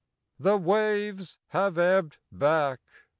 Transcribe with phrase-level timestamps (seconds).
[0.39, 2.79] The waves have ebbed back